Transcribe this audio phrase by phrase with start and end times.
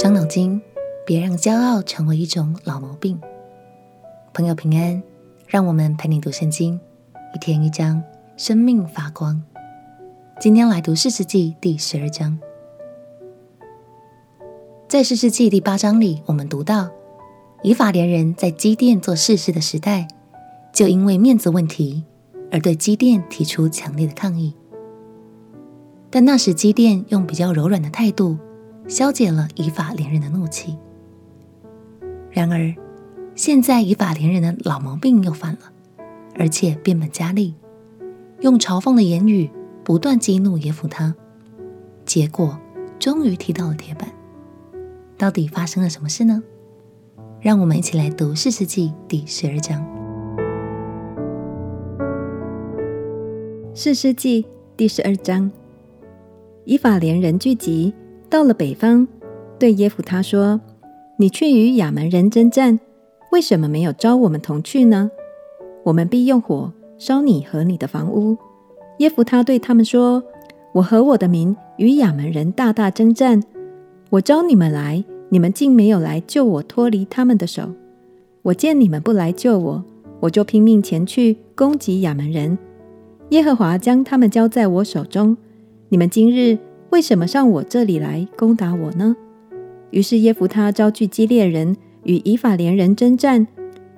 [0.00, 0.62] 伤脑筋，
[1.04, 3.18] 别让骄傲成为一种老毛病。
[4.32, 5.02] 朋友平安，
[5.48, 6.78] 让我们陪你读圣经，
[7.34, 8.00] 一天一章，
[8.36, 9.42] 生命发光。
[10.38, 12.38] 今天来读士师记第十二章。
[14.88, 16.90] 在士师记第八章里，我们读到
[17.64, 20.06] 以法莲人在基甸做士师的时代，
[20.72, 22.04] 就因为面子问题
[22.52, 24.54] 而对基甸提出强烈的抗议。
[26.08, 28.38] 但那时基甸用比较柔软的态度，
[28.88, 30.76] 消解了以法连人的怒气。
[32.30, 32.74] 然而，
[33.34, 35.72] 现在以法连人的老毛病又犯了，
[36.36, 37.54] 而且变本加厉，
[38.40, 39.50] 用嘲讽的言语
[39.84, 41.14] 不断激怒耶弗他，
[42.06, 42.58] 结果
[42.98, 44.08] 终于踢到了铁板。
[45.18, 46.42] 到底发生了什么事呢？
[47.40, 49.84] 让我们一起来读四世纪第十二章。
[53.74, 55.50] 四世纪第十二章。
[56.64, 57.94] 以法连人聚集
[58.30, 59.06] 到了北方，
[59.58, 60.60] 对耶弗他说
[61.16, 62.78] ：“你去与亚扪人征战，
[63.32, 65.10] 为什么没有招我们同去呢？
[65.84, 68.36] 我们必用火烧你和你的房屋。”
[68.98, 70.22] 耶弗他对他们说
[70.74, 73.42] ：“我和我的民与亚扪人大大征战，
[74.10, 77.70] 我招你们来，你们竟没有来救我脱离他们的手。
[78.42, 79.84] 我见你们不来救我，
[80.20, 82.58] 我就拼命前去攻击亚扪人。
[83.30, 85.36] 耶和华将他们交在我手中。”
[85.90, 86.58] 你们今日
[86.90, 89.14] 为什么上我这里来攻打我呢？
[89.90, 93.46] 于是耶弗他招聚基列人与以法莲人争战。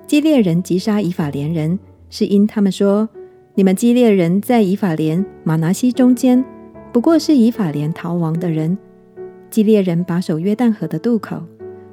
[0.07, 3.07] 基列人击杀以法莲人，是因他们说
[3.55, 6.43] ：“你们基列人在以法莲、马拿西中间，
[6.91, 8.77] 不过是以法莲逃亡的人。
[9.49, 11.41] 基列人把守约旦河的渡口，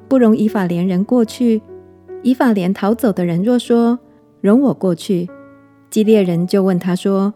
[0.09, 1.61] 不容以法莲人过去。
[2.23, 3.97] 以法莲逃走的人若说
[4.41, 5.29] 容我过去，
[5.89, 7.33] 基列人就问他说：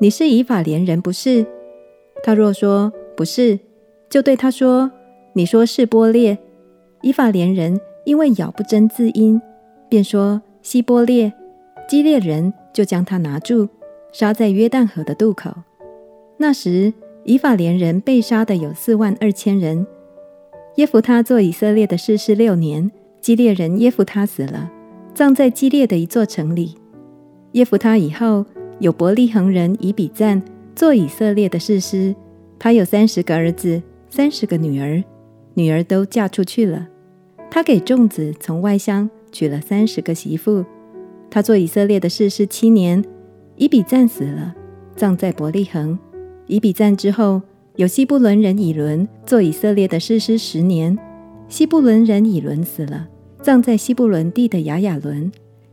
[0.00, 1.46] 你是以法莲人不是？
[2.22, 3.58] 他若说不是，
[4.10, 4.90] 就对他说
[5.32, 6.36] ：“你说是波列。”
[7.02, 9.40] 以法莲人因为咬不真字音，
[9.88, 11.32] 便说希波列。
[11.88, 13.68] 基列人就将他拿住，
[14.12, 15.50] 杀在约旦河的渡口。
[16.36, 16.92] 那时
[17.24, 19.86] 以法莲人被杀的有四万二千人。
[20.76, 22.90] 耶弗他做以色列的士师六年，
[23.20, 24.70] 基列人耶弗他死了，
[25.14, 26.74] 葬在基列的一座城里。
[27.52, 28.44] 耶弗他以后
[28.78, 30.42] 有伯利恒人以比赞。
[30.74, 32.14] 做以色列的士师，
[32.58, 35.02] 他有三十个儿子，三十个女儿，
[35.54, 36.88] 女儿都嫁出去了。
[37.50, 40.64] 他给众子从外乡娶了三十个媳妇。
[41.30, 43.04] 他做以色列的士师七年，
[43.56, 44.54] 以比赞死了，
[44.94, 45.98] 葬在伯利恒。
[46.46, 47.42] 以比赞之后，
[47.76, 50.96] 有西布伦人以伦做以色列的士师十年，
[51.48, 53.08] 西布伦人以伦死了，
[53.42, 55.30] 葬在西布伦地的雅雅伦。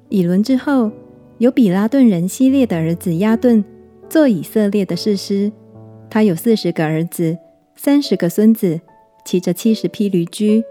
[0.10, 0.92] 以伦之后，
[1.38, 3.64] 有比拉顿人希列的儿子亚顿。
[4.10, 5.52] 做以色列的士师，
[6.14, 7.40] 他有四十个儿子，
[7.76, 8.80] 三十个孙子，
[9.26, 10.64] 骑着七十匹驴驹。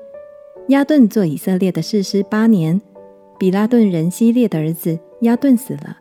[0.69, 2.81] 亚顿做以色列的士师八年。
[3.41, 5.97] 比拉顿人希列的儿子亚顿死了，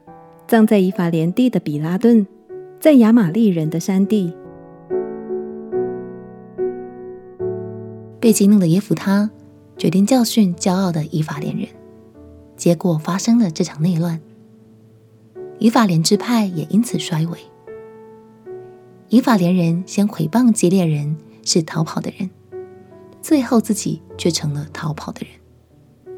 [0.48, 2.28] 葬在以法莲地的比拉顿，
[2.80, 4.32] 在亚玛利人的山地。
[8.20, 9.32] 被激怒的耶弗他
[9.76, 11.68] 决定教训骄傲的以法莲人，
[12.56, 14.22] 结果发生了这场内乱。
[15.58, 17.40] 以法莲支派也因此衰微。
[19.12, 22.30] 以法莲人先毁谤基列人是逃跑的人，
[23.22, 26.16] 最后自己却成了逃跑的人。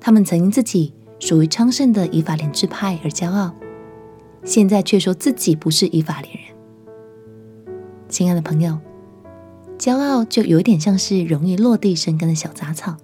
[0.00, 3.54] 他们曾因自己属于昌盛的以法莲支派而骄傲，
[4.42, 6.56] 现在却说自己不是以法莲人。
[8.08, 8.76] 亲爱的朋友，
[9.78, 12.96] 骄傲就有一点像是容易落地生根的小杂草，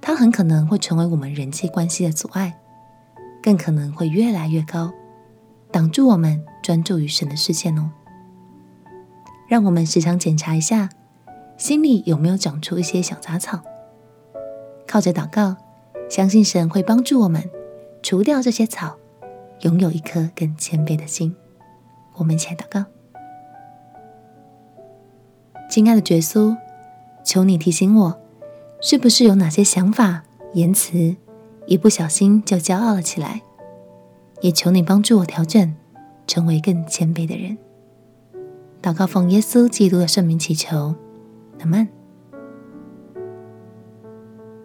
[0.00, 2.56] 它很可能会成为我们人际关系的阻碍。
[3.42, 4.92] 更可能会越来越高，
[5.72, 7.90] 挡住我们专注于神的视线哦。
[9.52, 10.88] 让我们时常检查一下，
[11.58, 13.60] 心里有没有长出一些小杂草。
[14.86, 15.54] 靠着祷告，
[16.08, 17.50] 相信神会帮助我们
[18.02, 18.96] 除掉这些草，
[19.60, 21.36] 拥有一颗更谦卑的心。
[22.14, 22.86] 我们一起来祷告。
[25.68, 26.56] 亲爱的耶稣，
[27.22, 28.18] 求你提醒我，
[28.80, 30.22] 是不是有哪些想法、
[30.54, 31.14] 言辞，
[31.66, 33.42] 一不小心就骄傲了起来，
[34.40, 35.76] 也求你帮助我调整，
[36.26, 37.58] 成为更谦卑的人。
[38.82, 40.96] 祷告奉耶稣基督的圣名祈求，
[41.60, 41.86] 阿门。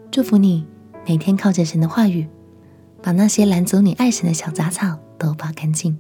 [0.10, 0.66] 祝福你
[1.06, 2.28] 每天靠着神的话语，
[3.04, 5.96] 把那些拦阻你爱神的小杂草都拔干净。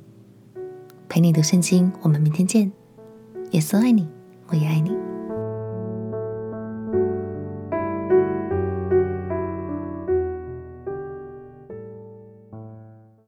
[1.07, 2.71] 陪你读圣经，我们明天见。
[3.51, 4.09] 耶稣爱你，
[4.47, 4.91] 我也爱你。